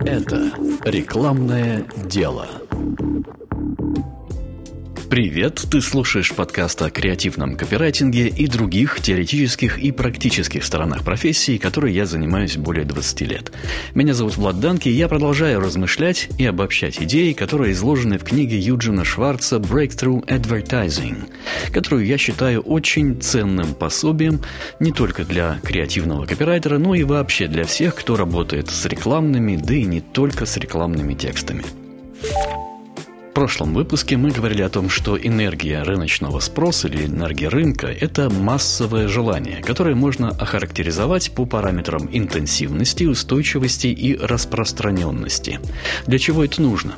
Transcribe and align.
Это 0.00 0.52
рекламное 0.84 1.84
дело. 2.06 2.46
Привет, 5.14 5.64
ты 5.70 5.80
слушаешь 5.80 6.32
подкаст 6.32 6.82
о 6.82 6.90
креативном 6.90 7.56
копирайтинге 7.56 8.26
и 8.26 8.48
других 8.48 9.00
теоретических 9.00 9.78
и 9.78 9.92
практических 9.92 10.64
сторонах 10.64 11.04
профессии, 11.04 11.56
которой 11.56 11.92
я 11.92 12.04
занимаюсь 12.04 12.56
более 12.56 12.84
20 12.84 13.20
лет. 13.20 13.52
Меня 13.94 14.12
зовут 14.12 14.36
Влад 14.36 14.58
Данки, 14.58 14.88
и 14.88 14.92
я 14.92 15.06
продолжаю 15.06 15.60
размышлять 15.60 16.30
и 16.36 16.44
обобщать 16.44 17.00
идеи, 17.00 17.32
которые 17.32 17.74
изложены 17.74 18.18
в 18.18 18.24
книге 18.24 18.58
Юджина 18.58 19.04
Шварца 19.04 19.58
«Breakthrough 19.58 20.26
Advertising», 20.26 21.30
которую 21.72 22.06
я 22.06 22.18
считаю 22.18 22.62
очень 22.62 23.20
ценным 23.20 23.74
пособием 23.74 24.40
не 24.80 24.90
только 24.90 25.24
для 25.24 25.60
креативного 25.62 26.26
копирайтера, 26.26 26.78
но 26.78 26.96
и 26.96 27.04
вообще 27.04 27.46
для 27.46 27.62
всех, 27.66 27.94
кто 27.94 28.16
работает 28.16 28.68
с 28.68 28.84
рекламными, 28.86 29.54
да 29.54 29.74
и 29.74 29.84
не 29.84 30.00
только 30.00 30.44
с 30.44 30.56
рекламными 30.56 31.14
текстами. 31.14 31.62
В 33.34 33.42
прошлом 33.44 33.74
выпуске 33.74 34.16
мы 34.16 34.30
говорили 34.30 34.62
о 34.62 34.68
том, 34.68 34.88
что 34.88 35.18
энергия 35.18 35.82
рыночного 35.82 36.38
спроса 36.38 36.86
или 36.86 37.06
энергия 37.06 37.48
рынка– 37.48 37.88
это 38.00 38.30
массовое 38.30 39.08
желание, 39.08 39.60
которое 39.60 39.96
можно 39.96 40.28
охарактеризовать 40.28 41.32
по 41.32 41.44
параметрам 41.44 42.08
интенсивности, 42.12 43.02
устойчивости 43.02 43.88
и 43.88 44.16
распространенности. 44.16 45.58
Для 46.06 46.20
чего 46.20 46.44
это 46.44 46.62
нужно? 46.62 46.94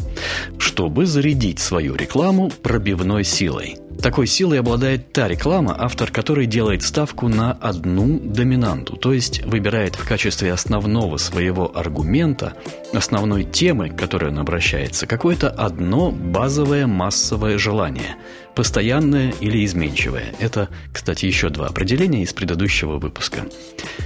Чтобы 0.59 1.07
зарядить 1.07 1.59
свою 1.59 1.95
рекламу 1.95 2.51
пробивной 2.63 3.25
силой– 3.25 3.79
такой 4.07 4.29
силой 4.29 4.61
обладает 4.61 5.13
та 5.13 5.27
реклама, 5.27 5.75
автор 5.77 6.13
которой 6.13 6.47
делает 6.47 6.85
ставку 6.85 7.27
на 7.27 7.51
одну 7.51 8.21
доминанту, 8.21 8.97
то 8.97 9.13
есть 9.13 9.45
выбирает 9.45 9.97
в 9.97 10.07
качестве 10.07 10.53
основного 10.53 11.17
своего 11.17 11.77
аргумента, 11.77 12.53
основной 12.93 13.43
темы, 13.43 13.89
к 13.89 13.99
которой 13.99 14.31
он 14.31 14.39
обращается, 14.39 15.09
какое-то 15.09 15.51
одно 15.51 16.13
базовое 16.13 16.87
массовое 16.87 17.59
желание, 17.59 18.15
постоянное 18.55 19.35
или 19.41 19.65
изменчивое. 19.65 20.37
Это, 20.39 20.69
кстати, 20.93 21.27
еще 21.27 21.49
два 21.49 21.67
определения 21.67 22.23
из 22.23 22.33
предыдущего 22.33 22.99
выпуска. 22.99 23.47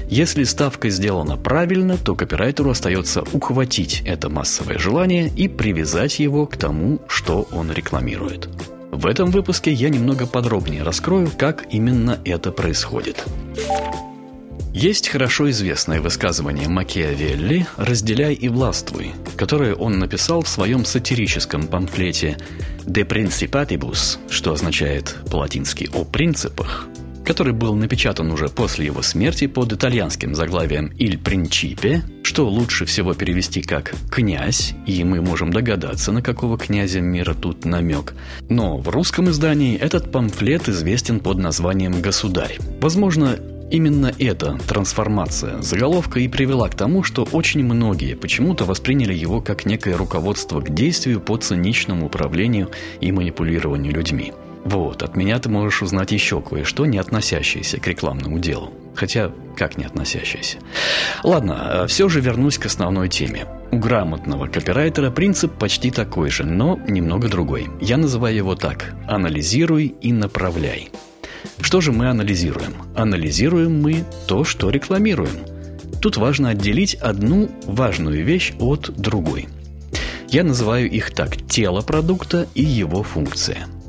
Если 0.08 0.44
ставка 0.44 0.88
сделана 0.88 1.36
правильно, 1.36 1.98
то 1.98 2.16
копирайтеру 2.16 2.70
остается 2.70 3.22
ухватить 3.34 4.02
это 4.06 4.30
массовое 4.30 4.78
желание 4.78 5.28
и 5.28 5.46
привязать 5.46 6.20
его 6.20 6.46
к 6.46 6.56
тому, 6.56 7.02
что 7.06 7.46
он 7.52 7.70
рекламирует. 7.70 8.48
В 8.90 9.06
этом 9.06 9.30
выпуске 9.30 9.72
я 9.72 9.88
немного 9.88 10.26
подробнее 10.26 10.82
раскрою, 10.82 11.30
как 11.36 11.66
именно 11.72 12.18
это 12.24 12.50
происходит. 12.50 13.24
Есть 14.72 15.08
хорошо 15.08 15.50
известное 15.50 16.00
высказывание 16.00 16.68
Макиавелли 16.68 17.66
«разделяй 17.76 18.34
и 18.34 18.48
властвуй», 18.48 19.12
которое 19.36 19.74
он 19.74 19.98
написал 19.98 20.42
в 20.42 20.48
своем 20.48 20.84
сатирическом 20.84 21.66
памфлете 21.66 22.38
«De 22.84 23.04
Principatibus», 23.04 24.18
что 24.28 24.52
означает 24.52 25.16
по-латински 25.30 25.88
«о 25.92 26.04
принципах», 26.04 26.86
который 27.24 27.52
был 27.52 27.74
напечатан 27.74 28.30
уже 28.30 28.48
после 28.48 28.86
его 28.86 29.02
смерти 29.02 29.46
под 29.46 29.72
итальянским 29.72 30.34
заглавием 30.34 30.92
«Il 30.98 31.20
Principe», 31.20 32.02
что 32.30 32.48
лучше 32.48 32.84
всего 32.84 33.12
перевести 33.12 33.60
как 33.60 33.92
«князь», 34.08 34.74
и 34.86 35.02
мы 35.02 35.20
можем 35.20 35.52
догадаться, 35.52 36.12
на 36.12 36.22
какого 36.22 36.56
князя 36.56 37.00
мира 37.00 37.34
тут 37.34 37.64
намек. 37.64 38.14
Но 38.48 38.76
в 38.76 38.88
русском 38.88 39.28
издании 39.30 39.76
этот 39.76 40.12
памфлет 40.12 40.68
известен 40.68 41.18
под 41.18 41.38
названием 41.38 42.00
«Государь». 42.00 42.56
Возможно, 42.80 43.36
Именно 43.72 44.12
эта 44.18 44.58
трансформация 44.66 45.62
заголовка 45.62 46.18
и 46.18 46.26
привела 46.26 46.68
к 46.68 46.74
тому, 46.74 47.04
что 47.04 47.22
очень 47.30 47.62
многие 47.62 48.16
почему-то 48.16 48.64
восприняли 48.64 49.14
его 49.14 49.40
как 49.40 49.64
некое 49.64 49.96
руководство 49.96 50.60
к 50.60 50.74
действию 50.74 51.20
по 51.20 51.36
циничному 51.36 52.06
управлению 52.06 52.70
и 53.00 53.12
манипулированию 53.12 53.92
людьми. 53.92 54.32
Вот, 54.64 55.02
от 55.02 55.16
меня 55.16 55.38
ты 55.38 55.48
можешь 55.48 55.82
узнать 55.82 56.12
еще 56.12 56.40
кое-что, 56.40 56.84
не 56.86 56.98
относящееся 56.98 57.80
к 57.80 57.86
рекламному 57.86 58.38
делу. 58.38 58.72
Хотя, 58.94 59.32
как 59.56 59.78
не 59.78 59.84
относящееся. 59.84 60.58
Ладно, 61.22 61.82
а 61.82 61.86
все 61.86 62.08
же 62.08 62.20
вернусь 62.20 62.58
к 62.58 62.66
основной 62.66 63.08
теме. 63.08 63.46
У 63.70 63.78
грамотного 63.78 64.48
копирайтера 64.48 65.10
принцип 65.10 65.52
почти 65.52 65.90
такой 65.90 66.28
же, 66.28 66.44
но 66.44 66.78
немного 66.88 67.28
другой. 67.28 67.68
Я 67.80 67.96
называю 67.96 68.36
его 68.36 68.54
так. 68.54 68.94
Анализируй 69.08 69.94
и 70.00 70.12
направляй. 70.12 70.90
Что 71.60 71.80
же 71.80 71.92
мы 71.92 72.08
анализируем? 72.08 72.74
Анализируем 72.94 73.80
мы 73.80 74.04
то, 74.26 74.44
что 74.44 74.68
рекламируем. 74.68 75.38
Тут 76.02 76.16
важно 76.16 76.50
отделить 76.50 76.94
одну 76.94 77.50
важную 77.64 78.24
вещь 78.24 78.52
от 78.58 78.90
другой. 78.96 79.48
Я 80.28 80.44
называю 80.44 80.90
их 80.90 81.12
так– 81.12 81.36
тело 81.48 81.80
продукта 81.80 82.46
и 82.54 82.62
его 82.62 83.02
функция– 83.02 83.66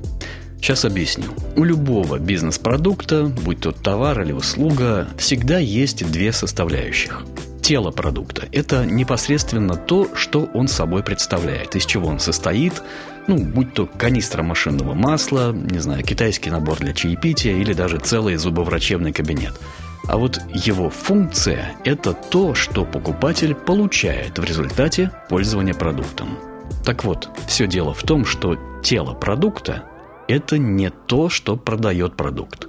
Сейчас 0.61 0.85
объясню. 0.85 1.25
У 1.55 1.63
любого 1.63 2.19
бизнес-продукта, 2.19 3.23
будь 3.25 3.61
то 3.61 3.71
товар 3.71 4.21
или 4.21 4.31
услуга, 4.31 5.07
всегда 5.17 5.57
есть 5.57 6.09
две 6.11 6.31
составляющих. 6.31 7.23
Тело 7.63 7.89
продукта– 7.89 8.47
это 8.51 8.85
непосредственно 8.85 9.75
то, 9.75 10.15
что 10.15 10.49
он 10.53 10.67
собой 10.67 11.01
представляет, 11.01 11.75
из 11.75 11.87
чего 11.87 12.09
он 12.09 12.19
состоит, 12.19 12.83
ну, 13.27 13.43
будь 13.43 13.73
то 13.73 13.87
канистра 13.87 14.43
машинного 14.43 14.93
масла, 14.93 15.51
не 15.51 15.79
знаю, 15.79 16.03
китайский 16.03 16.51
набор 16.51 16.77
для 16.77 16.93
чаепития 16.93 17.55
или 17.55 17.73
даже 17.73 17.97
целый 17.97 18.35
зубоврачебный 18.35 19.13
кабинет. 19.13 19.59
А 20.07 20.17
вот 20.17 20.41
его 20.53 20.91
функция– 20.91 21.73
это 21.85 22.13
то, 22.13 22.53
что 22.53 22.85
покупатель 22.85 23.55
получает 23.55 24.37
в 24.37 24.43
результате 24.43 25.11
пользования 25.27 25.73
продуктом. 25.73 26.37
Так 26.85 27.03
вот, 27.03 27.29
все 27.47 27.65
дело 27.65 27.95
в 27.95 28.03
том, 28.03 28.25
что 28.25 28.57
тело 28.83 29.13
продукта 29.13 29.85
это 30.31 30.57
не 30.57 30.89
то, 30.89 31.29
что 31.29 31.57
продает 31.57 32.15
продукт. 32.15 32.67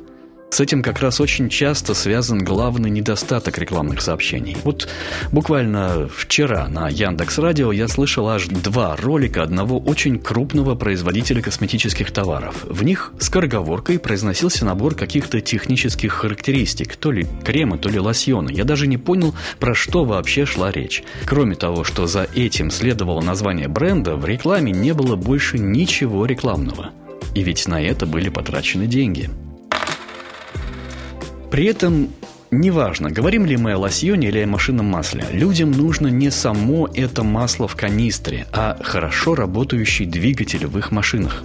С 0.53 0.61
этим 0.61 0.83
как 0.83 1.01
раз 1.01 1.19
очень 1.19 1.49
часто 1.49 1.95
связан 1.95 2.41
главный 2.45 2.91
недостаток 2.91 3.57
рекламных 3.57 4.03
сообщений. 4.03 4.55
Вот 4.65 4.87
буквально 5.31 6.11
вчера 6.15 6.69
на 6.69 6.91
Яндекс 6.91 7.39
Радио 7.39 7.73
я 7.73 7.89
слышал 7.89 8.29
аж 8.29 8.49
два 8.49 8.95
ролика 8.97 9.43
одного 9.43 9.79
очень 9.79 10.19
крупного 10.19 10.75
производителя 10.75 11.41
косметических 11.41 12.11
товаров. 12.11 12.67
В 12.69 12.85
них 12.85 13.15
скороговоркой 13.19 13.99
произносился 13.99 14.67
набор 14.67 14.95
каких-то 14.95 15.41
технических 15.41 16.13
характеристик, 16.13 16.97
то 16.97 17.13
ли 17.13 17.27
крема, 17.43 17.79
то 17.79 17.89
ли 17.89 17.99
лосьона. 17.99 18.51
Я 18.51 18.65
даже 18.65 18.87
не 18.87 18.99
понял, 18.99 19.35
про 19.59 19.75
что 19.75 20.05
вообще 20.05 20.45
шла 20.45 20.71
речь. 20.71 21.03
Кроме 21.25 21.55
того, 21.55 21.83
что 21.83 22.07
за 22.07 22.29
этим 22.35 22.71
следовало 22.71 23.23
название 23.23 23.69
бренда, 23.69 24.17
в 24.17 24.27
рекламе 24.27 24.73
не 24.73 24.93
было 24.93 25.17
больше 25.17 25.59
ничего 25.59 26.27
рекламного. 26.27 26.91
И 27.35 27.43
ведь 27.43 27.67
на 27.67 27.81
это 27.81 28.07
были 28.07 28.29
потрачены 28.29 28.87
деньги. 28.87 29.31
При 31.51 31.67
этом 31.67 32.11
Неважно, 32.55 33.11
говорим 33.11 33.47
ли 33.47 33.57
мы 33.57 33.73
о 33.73 33.79
лосьоне 33.79 34.29
или 34.29 34.41
о 34.41 34.47
машинном 34.47 34.85
масле, 34.85 35.25
людям 35.33 35.71
нужно 35.71 36.09
не 36.09 36.31
само 36.31 36.87
это 36.95 37.25
масло 37.25 37.67
в 37.67 37.77
канистре, 37.77 38.47
а 38.53 38.77
хорошо 38.83 39.35
работающий 39.35 40.05
двигатель 40.05 40.67
в 40.67 40.77
их 40.77 40.93
машинах. 40.93 41.45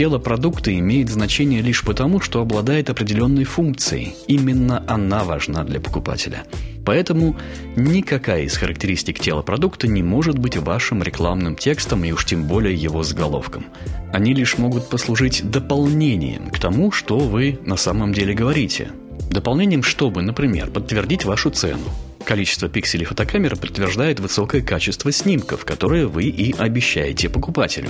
Тело 0.00 0.18
продукта 0.18 0.74
имеет 0.78 1.10
значение 1.10 1.60
лишь 1.60 1.84
потому, 1.84 2.20
что 2.20 2.40
обладает 2.40 2.88
определенной 2.88 3.44
функцией. 3.44 4.14
Именно 4.28 4.82
она 4.88 5.24
важна 5.24 5.62
для 5.62 5.78
покупателя. 5.78 6.44
Поэтому 6.86 7.36
никакая 7.76 8.44
из 8.44 8.56
характеристик 8.56 9.20
тела 9.20 9.42
продукта 9.42 9.88
не 9.88 10.02
может 10.02 10.38
быть 10.38 10.56
вашим 10.56 11.02
рекламным 11.02 11.54
текстом 11.54 12.02
и 12.02 12.12
уж 12.12 12.24
тем 12.24 12.44
более 12.44 12.74
его 12.74 13.02
заголовком. 13.02 13.66
Они 14.10 14.32
лишь 14.32 14.56
могут 14.56 14.88
послужить 14.88 15.42
дополнением 15.50 16.48
к 16.48 16.58
тому, 16.58 16.92
что 16.92 17.18
вы 17.18 17.58
на 17.66 17.76
самом 17.76 18.14
деле 18.14 18.32
говорите. 18.32 18.92
Дополнением, 19.30 19.82
чтобы, 19.82 20.22
например, 20.22 20.70
подтвердить 20.70 21.26
вашу 21.26 21.50
цену, 21.50 21.90
Количество 22.30 22.68
пикселей 22.68 23.06
фотокамеры 23.06 23.56
подтверждает 23.56 24.20
высокое 24.20 24.62
качество 24.62 25.10
снимков, 25.10 25.64
которые 25.64 26.06
вы 26.06 26.26
и 26.26 26.54
обещаете 26.56 27.28
покупателю. 27.28 27.88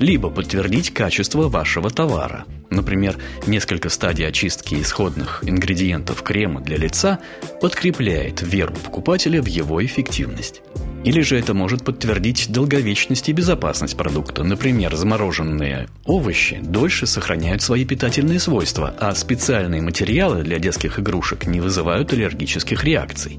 Либо 0.00 0.28
подтвердить 0.28 0.92
качество 0.92 1.48
вашего 1.48 1.88
товара. 1.88 2.46
Например, 2.68 3.16
несколько 3.46 3.88
стадий 3.88 4.26
очистки 4.26 4.74
исходных 4.74 5.44
ингредиентов 5.46 6.24
крема 6.24 6.60
для 6.62 6.78
лица 6.78 7.20
подкрепляет 7.60 8.42
веру 8.42 8.74
покупателя 8.74 9.40
в 9.40 9.46
его 9.46 9.84
эффективность. 9.84 10.62
Или 11.06 11.20
же 11.20 11.38
это 11.38 11.54
может 11.54 11.84
подтвердить 11.84 12.50
долговечность 12.50 13.28
и 13.28 13.32
безопасность 13.32 13.96
продукта. 13.96 14.42
Например, 14.42 14.96
замороженные 14.96 15.86
овощи 16.04 16.58
дольше 16.60 17.06
сохраняют 17.06 17.62
свои 17.62 17.84
питательные 17.84 18.40
свойства, 18.40 18.92
а 18.98 19.14
специальные 19.14 19.82
материалы 19.82 20.42
для 20.42 20.58
детских 20.58 20.98
игрушек 20.98 21.46
не 21.46 21.60
вызывают 21.60 22.12
аллергических 22.12 22.82
реакций. 22.82 23.38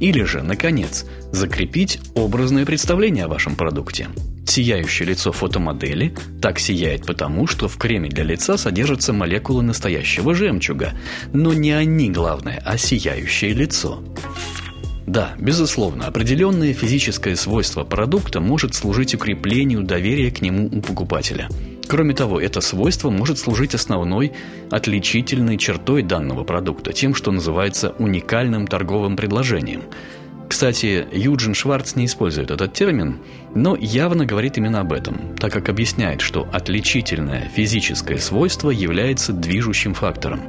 Или 0.00 0.24
же, 0.24 0.42
наконец, 0.42 1.06
закрепить 1.30 2.00
образное 2.16 2.66
представление 2.66 3.26
о 3.26 3.28
вашем 3.28 3.54
продукте. 3.54 4.08
Сияющее 4.44 5.08
лицо 5.08 5.30
фотомодели 5.30 6.16
так 6.42 6.58
сияет 6.58 7.06
потому, 7.06 7.46
что 7.46 7.68
в 7.68 7.76
креме 7.78 8.08
для 8.08 8.24
лица 8.24 8.56
содержатся 8.56 9.12
молекулы 9.12 9.62
настоящего 9.62 10.34
жемчуга. 10.34 10.94
Но 11.32 11.52
не 11.52 11.70
они 11.70 12.10
главное, 12.10 12.60
а 12.66 12.76
сияющее 12.76 13.52
лицо. 13.52 14.02
Да, 15.06 15.34
безусловно, 15.38 16.06
определенное 16.06 16.72
физическое 16.72 17.36
свойство 17.36 17.84
продукта 17.84 18.40
может 18.40 18.74
служить 18.74 19.14
укреплению 19.14 19.82
доверия 19.82 20.30
к 20.30 20.40
нему 20.40 20.66
у 20.66 20.80
покупателя. 20.80 21.48
Кроме 21.86 22.14
того, 22.14 22.40
это 22.40 22.62
свойство 22.62 23.10
может 23.10 23.38
служить 23.38 23.74
основной 23.74 24.32
отличительной 24.70 25.58
чертой 25.58 26.02
данного 26.02 26.44
продукта, 26.44 26.94
тем, 26.94 27.14
что 27.14 27.30
называется 27.30 27.94
уникальным 27.98 28.66
торговым 28.66 29.16
предложением– 29.16 29.82
кстати, 30.48 31.06
Юджин 31.12 31.54
Шварц 31.54 31.94
не 31.94 32.06
использует 32.06 32.50
этот 32.50 32.72
термин, 32.74 33.18
но 33.54 33.76
явно 33.76 34.26
говорит 34.26 34.58
именно 34.58 34.80
об 34.80 34.92
этом, 34.92 35.36
так 35.36 35.52
как 35.52 35.68
объясняет, 35.68 36.20
что 36.20 36.48
отличительное 36.52 37.50
физическое 37.54 38.18
свойство 38.18 38.70
является 38.70 39.32
движущим 39.32 39.94
фактором, 39.94 40.40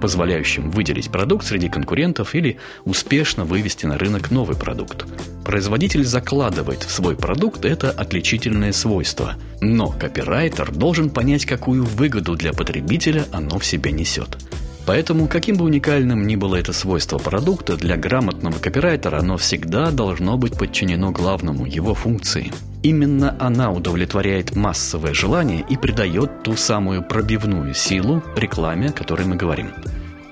позволяющим 0.00 0.70
выделить 0.70 1.10
продукт 1.10 1.46
среди 1.46 1.68
конкурентов 1.68 2.34
или 2.34 2.58
успешно 2.84 3.44
вывести 3.44 3.86
на 3.86 3.98
рынок 3.98 4.30
новый 4.30 4.56
продукт. 4.56 5.06
Производитель 5.44 6.04
закладывает 6.04 6.82
в 6.82 6.90
свой 6.90 7.16
продукт 7.16 7.64
это 7.64 7.90
отличительное 7.90 8.72
свойство, 8.72 9.36
но 9.60 9.88
копирайтер 9.88 10.72
должен 10.72 11.08
понять, 11.08 11.46
какую 11.46 11.84
выгоду 11.84 12.34
для 12.34 12.52
потребителя 12.52 13.26
оно 13.32 13.58
в 13.58 13.64
себе 13.64 13.92
несет. 13.92 14.36
Поэтому, 14.86 15.26
каким 15.26 15.56
бы 15.56 15.64
уникальным 15.64 16.26
ни 16.28 16.36
было 16.36 16.54
это 16.56 16.72
свойство 16.72 17.18
продукта, 17.18 17.76
для 17.76 17.96
грамотного 17.96 18.58
копирайтера 18.58 19.18
оно 19.18 19.36
всегда 19.36 19.90
должно 19.90 20.38
быть 20.38 20.56
подчинено 20.56 21.10
главному, 21.10 21.66
его 21.66 21.92
функции. 21.92 22.52
Именно 22.84 23.36
она 23.40 23.72
удовлетворяет 23.72 24.54
массовое 24.54 25.12
желание 25.12 25.64
и 25.68 25.76
придает 25.76 26.44
ту 26.44 26.54
самую 26.54 27.02
пробивную 27.02 27.74
силу 27.74 28.22
рекламе, 28.36 28.90
о 28.90 28.92
которой 28.92 29.26
мы 29.26 29.34
говорим. 29.34 29.72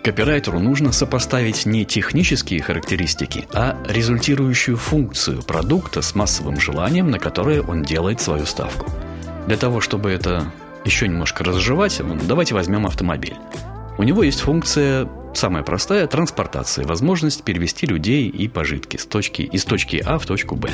Копирайтеру 0.05 0.61
нужно 0.61 0.93
сопоставить 0.93 1.67
не 1.67 1.85
технические 1.85 2.63
характеристики, 2.63 3.49
а 3.53 3.77
результирующую 3.89 4.77
функцию 4.77 5.43
продукта 5.43 6.01
с 6.01 6.15
массовым 6.15 6.61
желанием, 6.61 7.11
на 7.11 7.19
которое 7.19 7.61
он 7.61 7.83
делает 7.83 8.21
свою 8.21 8.47
ставку. 8.47 8.87
Для 9.49 9.57
того, 9.57 9.81
чтобы 9.81 10.11
это 10.11 10.53
еще 10.85 11.09
немножко 11.09 11.43
разжевать, 11.43 12.01
давайте 12.29 12.55
возьмем 12.55 12.87
автомобиль. 12.87 13.35
У 13.97 14.03
него 14.03 14.23
есть 14.23 14.41
функция, 14.41 15.09
самая 15.35 15.63
простая, 15.63 16.07
транспортация, 16.07 16.85
возможность 16.87 17.45
перевести 17.45 17.87
людей 17.87 18.29
и 18.29 18.49
пожитки 18.49 18.97
с 18.97 19.07
точки, 19.07 19.43
из 19.43 19.65
точки 19.65 20.03
А 20.05 20.19
в 20.19 20.27
точку 20.27 20.57
Б. 20.57 20.71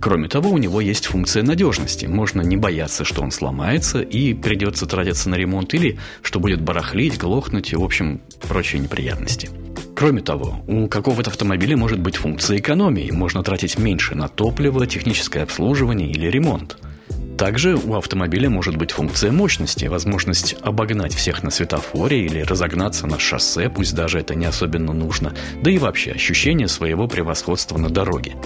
Кроме 0.00 0.28
того, 0.28 0.50
у 0.50 0.58
него 0.58 0.80
есть 0.80 1.06
функция 1.06 1.42
надежности. 1.42 2.06
Можно 2.06 2.42
не 2.42 2.56
бояться, 2.56 3.04
что 3.04 3.22
он 3.22 3.30
сломается 3.30 4.00
и 4.00 4.34
придется 4.34 4.86
тратиться 4.86 5.30
на 5.30 5.36
ремонт 5.36 5.72
или 5.74 5.98
что 6.22 6.38
будет 6.38 6.60
барахлить, 6.60 7.18
глохнуть 7.18 7.72
и, 7.72 7.76
в 7.76 7.82
общем, 7.82 8.20
прочие 8.46 8.82
неприятности. 8.82 9.48
Кроме 9.94 10.20
того, 10.20 10.62
у 10.66 10.88
какого-то 10.88 11.30
автомобиля 11.30 11.76
может 11.76 11.98
быть 12.00 12.16
функция 12.16 12.58
экономии. 12.58 13.10
Можно 13.10 13.42
тратить 13.42 13.78
меньше 13.78 14.14
на 14.14 14.28
топливо, 14.28 14.86
техническое 14.86 15.42
обслуживание 15.42 16.10
или 16.10 16.26
ремонт. 16.26 16.76
Также 17.38 17.76
у 17.76 17.94
автомобиля 17.94 18.48
может 18.48 18.76
быть 18.76 18.92
функция 18.92 19.30
мощности, 19.30 19.84
возможность 19.84 20.56
обогнать 20.62 21.14
всех 21.14 21.42
на 21.42 21.50
светофоре 21.50 22.24
или 22.24 22.40
разогнаться 22.40 23.06
на 23.06 23.18
шоссе, 23.18 23.68
пусть 23.68 23.94
даже 23.94 24.20
это 24.20 24.34
не 24.34 24.46
особенно 24.46 24.94
нужно, 24.94 25.34
да 25.62 25.70
и 25.70 25.76
вообще 25.76 26.12
ощущение 26.12 26.66
своего 26.66 27.06
превосходства 27.08 27.76
на 27.76 27.90
дороге. 27.90 28.36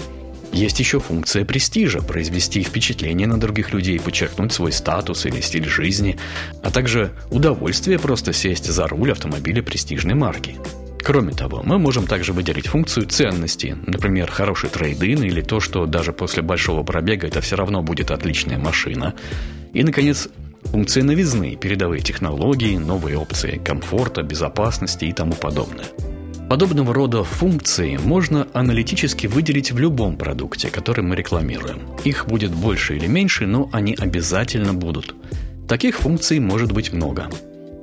Есть 0.51 0.79
еще 0.79 0.99
функция 0.99 1.45
престижа, 1.45 2.01
произвести 2.01 2.61
впечатление 2.63 3.27
на 3.27 3.39
других 3.39 3.71
людей, 3.71 3.97
подчеркнуть 3.97 4.51
свой 4.51 4.73
статус 4.73 5.25
или 5.25 5.39
стиль 5.39 5.69
жизни, 5.69 6.19
а 6.61 6.69
также 6.69 7.11
удовольствие 7.29 7.97
просто 7.97 8.33
сесть 8.33 8.65
за 8.65 8.87
руль 8.87 9.13
автомобиля 9.13 9.63
престижной 9.63 10.15
марки. 10.15 10.57
Кроме 11.03 11.33
того, 11.33 11.61
мы 11.63 11.79
можем 11.79 12.05
также 12.05 12.31
выделить 12.31 12.67
функцию 12.67 13.07
ценности, 13.07 13.75
например, 13.87 14.29
хороший 14.29 14.69
трейдин 14.69 15.23
или 15.23 15.41
то, 15.41 15.59
что 15.59 15.85
даже 15.85 16.13
после 16.13 16.43
большого 16.43 16.83
пробега 16.83 17.27
это 17.27 17.41
все 17.41 17.55
равно 17.55 17.81
будет 17.81 18.11
отличная 18.11 18.59
машина. 18.59 19.15
И, 19.73 19.83
наконец, 19.83 20.29
функция 20.65 21.03
новизны, 21.03 21.55
передовые 21.55 22.01
технологии, 22.01 22.77
новые 22.77 23.17
опции 23.17 23.59
комфорта, 23.63 24.21
безопасности 24.21 25.05
и 25.05 25.13
тому 25.13 25.33
подобное. 25.33 25.85
Подобного 26.49 26.93
рода 26.93 27.23
функции 27.23 27.97
можно 27.97 28.47
аналитически 28.53 29.25
выделить 29.25 29.71
в 29.71 29.79
любом 29.79 30.17
продукте, 30.17 30.69
который 30.69 31.03
мы 31.03 31.15
рекламируем. 31.15 31.79
Их 32.03 32.27
будет 32.27 32.51
больше 32.51 32.97
или 32.97 33.07
меньше, 33.07 33.47
но 33.47 33.69
они 33.71 33.95
обязательно 33.97 34.73
будут. 34.73 35.15
Таких 35.67 35.99
функций 35.99 36.39
может 36.39 36.73
быть 36.73 36.91
много. 36.91 37.29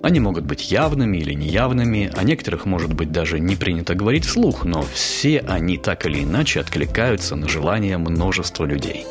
Они 0.02 0.20
могут 0.20 0.44
быть 0.44 0.70
явными 0.70 1.16
или 1.16 1.34
неявными, 1.34 2.10
о 2.16 2.22
некоторых, 2.22 2.66
может 2.66 2.94
быть, 2.94 3.10
даже 3.10 3.40
не 3.40 3.56
принято 3.56 3.94
говорить 3.94 4.24
вслух, 4.24 4.64
но 4.64 4.82
все 4.92 5.40
они 5.40 5.76
так 5.76 6.06
или 6.06 6.22
иначе 6.22 6.60
откликаются 6.60 7.34
на 7.34 7.48
желание 7.48 7.98
множества 7.98 8.64
людей. 8.64 9.04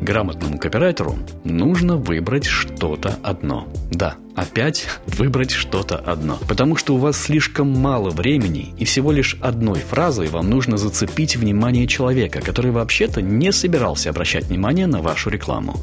Грамотному 0.00 0.58
копирайтеру 0.58 1.16
нужно 1.44 1.96
выбрать 1.96 2.46
что-то 2.46 3.18
одно. 3.22 3.68
Да, 3.90 4.16
опять 4.34 4.86
выбрать 5.06 5.50
что-то 5.50 5.96
одно. 5.96 6.38
Потому 6.48 6.76
что 6.76 6.94
у 6.94 6.98
вас 6.98 7.20
слишком 7.20 7.68
мало 7.68 8.10
времени, 8.10 8.74
и 8.78 8.86
всего 8.86 9.12
лишь 9.12 9.36
одной 9.40 9.78
фразой 9.78 10.28
вам 10.28 10.48
нужно 10.48 10.78
зацепить 10.78 11.36
внимание 11.36 11.86
человека, 11.86 12.40
который 12.40 12.70
вообще-то 12.70 13.20
не 13.20 13.52
собирался 13.52 14.10
обращать 14.10 14.46
внимание 14.46 14.86
на 14.86 15.00
вашу 15.00 15.28
рекламу. 15.28 15.76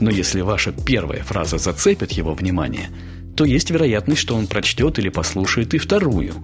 Но 0.00 0.10
если 0.10 0.40
ваша 0.40 0.72
первая 0.72 1.22
фраза 1.22 1.58
зацепит 1.58 2.10
его 2.12 2.34
внимание– 2.34 2.90
то 3.36 3.44
есть 3.44 3.70
вероятность, 3.70 4.20
что 4.20 4.36
он 4.36 4.46
прочтет 4.46 4.98
или 4.98 5.08
послушает 5.08 5.74
и 5.74 5.78
вторую. 5.78 6.34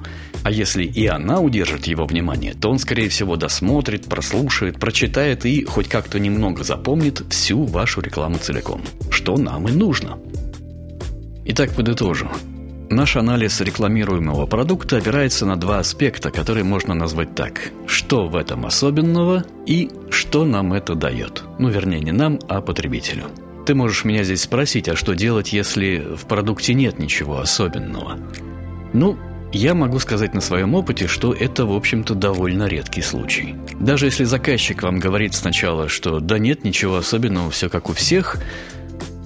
А 0.42 0.50
если 0.50 0.84
и 0.84 1.06
она 1.06 1.40
удержит 1.40 1.86
его 1.86 2.06
внимание, 2.06 2.54
то 2.54 2.70
он, 2.70 2.78
скорее 2.78 3.08
всего, 3.08 3.36
досмотрит, 3.36 4.06
прослушает, 4.06 4.78
прочитает 4.78 5.44
и 5.46 5.64
хоть 5.64 5.88
как-то 5.88 6.18
немного 6.18 6.64
запомнит 6.64 7.22
всю 7.30 7.64
вашу 7.64 8.00
рекламу 8.00 8.38
целиком. 8.38 8.82
Что 9.10 9.36
нам 9.36 9.68
и 9.68 9.72
нужно. 9.72 10.18
Итак, 11.44 11.74
подытожу. 11.74 12.28
Наш 12.90 13.16
анализ 13.16 13.60
рекламируемого 13.60 14.46
продукта 14.46 14.96
опирается 14.96 15.46
на 15.46 15.54
два 15.54 15.78
аспекта, 15.78 16.32
которые 16.32 16.64
можно 16.64 16.92
назвать 16.92 17.36
так. 17.36 17.70
Что 17.86 18.26
в 18.26 18.34
этом 18.34 18.66
особенного 18.66 19.44
и 19.64 19.90
что 20.10 20.44
нам 20.44 20.72
это 20.72 20.96
дает. 20.96 21.44
Ну, 21.60 21.68
вернее, 21.68 22.00
не 22.00 22.10
нам, 22.10 22.40
а 22.48 22.60
потребителю. 22.60 23.26
Ты 23.70 23.76
можешь 23.76 24.04
меня 24.04 24.24
здесь 24.24 24.42
спросить, 24.42 24.88
а 24.88 24.96
что 24.96 25.14
делать, 25.14 25.52
если 25.52 26.04
в 26.16 26.26
продукте 26.26 26.74
нет 26.74 26.98
ничего 26.98 27.38
особенного? 27.38 28.18
Ну, 28.92 29.16
я 29.52 29.74
могу 29.74 30.00
сказать 30.00 30.34
на 30.34 30.40
своем 30.40 30.74
опыте, 30.74 31.06
что 31.06 31.32
это, 31.32 31.66
в 31.66 31.72
общем-то, 31.72 32.16
довольно 32.16 32.64
редкий 32.64 33.00
случай. 33.00 33.54
Даже 33.78 34.06
если 34.06 34.24
заказчик 34.24 34.82
вам 34.82 34.98
говорит 34.98 35.34
сначала, 35.34 35.88
что 35.88 36.18
да 36.18 36.40
нет, 36.40 36.64
ничего 36.64 36.96
особенного, 36.96 37.52
все 37.52 37.68
как 37.68 37.88
у 37.88 37.92
всех, 37.92 38.38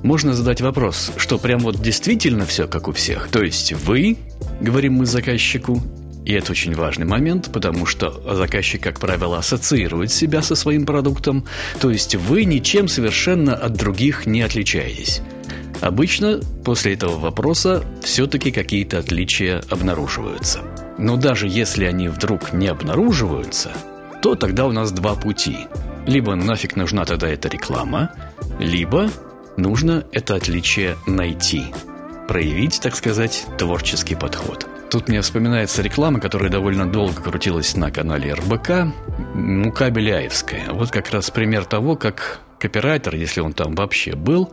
можно 0.02 0.34
задать 0.34 0.60
вопрос, 0.60 1.10
что 1.16 1.38
прям 1.38 1.60
вот 1.60 1.80
действительно 1.80 2.44
все 2.44 2.68
как 2.68 2.86
у 2.86 2.92
всех. 2.92 3.28
То 3.28 3.42
есть 3.42 3.72
вы, 3.72 4.18
говорим 4.60 4.92
мы 4.92 5.06
заказчику, 5.06 5.80
и 6.24 6.32
это 6.32 6.52
очень 6.52 6.74
важный 6.74 7.06
момент, 7.06 7.50
потому 7.52 7.84
что 7.86 8.22
заказчик, 8.34 8.82
как 8.82 8.98
правило, 8.98 9.38
ассоциирует 9.38 10.10
себя 10.10 10.42
со 10.42 10.54
своим 10.54 10.86
продуктом, 10.86 11.44
то 11.80 11.90
есть 11.90 12.14
вы 12.14 12.44
ничем 12.44 12.88
совершенно 12.88 13.54
от 13.54 13.74
других 13.74 14.26
не 14.26 14.40
отличаетесь. 14.40 15.20
Обычно 15.80 16.40
после 16.64 16.94
этого 16.94 17.18
вопроса 17.18 17.84
все-таки 18.02 18.50
какие-то 18.52 18.98
отличия 18.98 19.62
обнаруживаются. 19.68 20.60
Но 20.96 21.16
даже 21.16 21.46
если 21.46 21.84
они 21.84 22.08
вдруг 22.08 22.52
не 22.52 22.68
обнаруживаются, 22.68 23.72
то 24.22 24.34
тогда 24.34 24.66
у 24.66 24.72
нас 24.72 24.92
два 24.92 25.14
пути. 25.14 25.58
Либо 26.06 26.34
нафиг 26.36 26.76
нужна 26.76 27.04
тогда 27.04 27.28
эта 27.28 27.48
реклама, 27.48 28.12
либо 28.58 29.10
нужно 29.56 30.04
это 30.12 30.36
отличие 30.36 30.96
найти. 31.06 31.64
Проявить, 32.28 32.80
так 32.80 32.94
сказать, 32.96 33.44
творческий 33.58 34.14
подход– 34.14 34.66
Тут 34.94 35.08
мне 35.08 35.22
вспоминается 35.22 35.82
реклама, 35.82 36.20
которая 36.20 36.52
довольно 36.52 36.86
долго 36.86 37.20
крутилась 37.20 37.74
на 37.74 37.90
канале 37.90 38.32
РБК, 38.32 38.94
Мука 39.34 39.90
Беляевская. 39.90 40.70
Вот 40.70 40.92
как 40.92 41.10
раз 41.10 41.32
пример 41.32 41.64
того, 41.64 41.96
как 41.96 42.38
копирайтер, 42.60 43.16
если 43.16 43.40
он 43.40 43.54
там 43.54 43.74
вообще 43.74 44.14
был, 44.14 44.52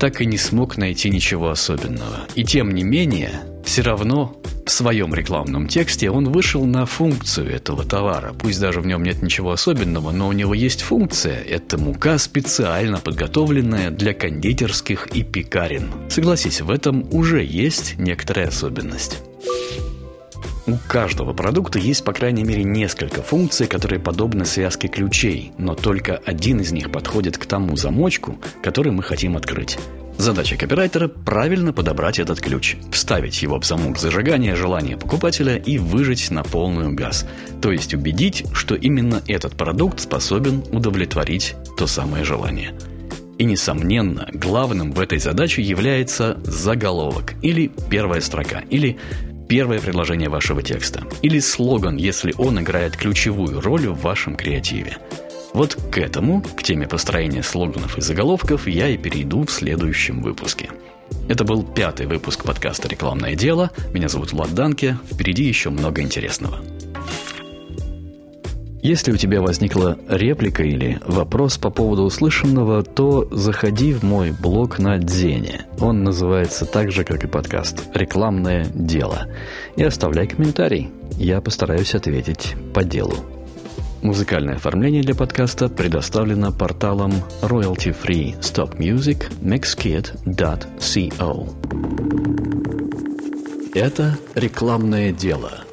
так 0.00 0.20
и 0.20 0.26
не 0.26 0.36
смог 0.36 0.78
найти 0.78 1.10
ничего 1.10 1.50
особенного. 1.50 2.26
И 2.34 2.42
тем 2.42 2.74
не 2.74 2.82
менее, 2.82 3.30
все 3.64 3.82
равно 3.82 4.42
в 4.66 4.70
своем 4.72 5.14
рекламном 5.14 5.68
тексте 5.68 6.10
он 6.10 6.24
вышел 6.24 6.64
на 6.64 6.84
функцию 6.84 7.48
этого 7.48 7.84
товара. 7.84 8.32
Пусть 8.32 8.60
даже 8.60 8.80
в 8.80 8.86
нем 8.86 9.04
нет 9.04 9.22
ничего 9.22 9.52
особенного, 9.52 10.10
но 10.10 10.26
у 10.26 10.32
него 10.32 10.54
есть 10.54 10.82
функция. 10.82 11.40
Это 11.40 11.78
мука, 11.78 12.18
специально 12.18 12.98
подготовленная 12.98 13.92
для 13.92 14.12
кондитерских 14.12 15.06
и 15.14 15.22
пекарен. 15.22 15.88
Согласись, 16.08 16.62
в 16.62 16.70
этом 16.72 17.06
уже 17.12 17.44
есть 17.44 17.96
некоторая 17.96 18.48
особенность. 18.48 19.20
У 20.68 20.76
каждого 20.86 21.32
продукта 21.32 21.78
есть 21.78 22.04
по 22.04 22.12
крайней 22.12 22.44
мере 22.44 22.62
несколько 22.62 23.22
функций, 23.22 23.66
которые 23.66 24.00
подобны 24.00 24.44
связке 24.44 24.88
ключей, 24.88 25.50
но 25.56 25.74
только 25.74 26.20
один 26.26 26.60
из 26.60 26.72
них 26.72 26.92
подходит 26.92 27.38
к 27.38 27.46
тому 27.46 27.74
замочку, 27.74 28.38
который 28.62 28.92
мы 28.92 29.02
хотим 29.02 29.38
открыть. 29.38 29.78
Задача 30.18 30.58
копирайтера– 30.58 31.08
правильно 31.24 31.72
подобрать 31.72 32.18
этот 32.18 32.42
ключ, 32.42 32.76
вставить 32.92 33.40
его 33.40 33.58
в 33.58 33.64
замок 33.64 33.98
зажигания 33.98 34.54
желания 34.56 34.98
покупателя 34.98 35.56
и 35.56 35.78
выжать 35.78 36.30
на 36.30 36.42
полную 36.42 36.94
газ. 36.94 37.26
То 37.62 37.72
есть 37.72 37.94
убедить, 37.94 38.44
что 38.52 38.74
именно 38.74 39.22
этот 39.26 39.56
продукт 39.56 40.00
способен 40.00 40.62
удовлетворить 40.70 41.54
то 41.78 41.86
самое 41.86 42.24
желание. 42.24 42.74
И, 43.38 43.44
несомненно, 43.44 44.28
главным 44.34 44.90
в 44.90 44.98
этой 44.98 45.20
задаче 45.20 45.62
является 45.62 46.38
заголовок, 46.42 47.34
или 47.40 47.70
первая 47.88 48.20
строка, 48.20 48.64
или 48.68 48.98
первое 49.48 49.80
предложение 49.80 50.28
вашего 50.28 50.62
текста, 50.62 51.02
или 51.22 51.40
слоган, 51.40 51.96
если 51.96 52.34
он 52.38 52.60
играет 52.60 52.96
ключевую 52.96 53.60
роль 53.60 53.88
в 53.88 54.00
вашем 54.00 54.36
креативе– 54.36 54.98
вот 55.54 55.74
к 55.90 55.98
этому, 55.98 56.42
к 56.42 56.62
теме 56.62 56.86
построения 56.86 57.42
слоганов 57.42 57.96
и 57.98 58.00
заголовков, 58.00 58.66
я 58.68 58.88
и 58.88 58.96
перейду 58.96 59.44
в 59.44 59.50
следующем 59.50 60.22
выпуске. 60.22 60.70
Это 61.28 61.44
был 61.44 61.62
пятый 61.62 62.06
выпуск 62.06 62.44
подкаста 62.44 62.88
«Рекламное 62.88 63.34
дело». 63.34 63.70
Меня 63.92 64.08
зовут 64.08 64.32
Влад 64.32 64.54
Данке. 64.54 64.98
Впереди 65.10 65.44
еще 65.44 65.70
много 65.70 66.02
интересного. 66.02 66.60
Если 68.88 69.12
у 69.12 69.18
тебя 69.18 69.42
возникла 69.42 69.98
реплика 70.08 70.62
или 70.62 70.98
вопрос 71.04 71.58
по 71.58 71.68
поводу 71.68 72.04
услышанного, 72.04 72.82
то 72.82 73.28
заходи 73.30 73.92
в 73.92 74.02
мой 74.02 74.32
блог 74.32 74.78
на 74.78 74.96
Дзене. 74.96 75.66
Он 75.78 76.04
называется 76.04 76.64
так 76.64 76.90
же, 76.90 77.04
как 77.04 77.22
и 77.22 77.26
подкаст 77.26 77.84
«Рекламное 77.92 78.64
дело». 78.72 79.28
И 79.76 79.82
оставляй 79.82 80.26
комментарий. 80.26 80.90
Я 81.18 81.42
постараюсь 81.42 81.94
ответить 81.94 82.54
по 82.72 82.82
делу. 82.82 83.12
Музыкальное 84.00 84.54
оформление 84.54 85.02
для 85.02 85.14
подкаста 85.14 85.68
предоставлено 85.68 86.50
порталом 86.50 87.12
Royalty 87.42 87.94
Free 87.94 88.40
Stock 88.40 88.78
Music 88.78 89.30
mixkit.co. 89.42 90.24
Это 93.74 94.16
рекламное 94.34 95.12
дело– 95.12 95.50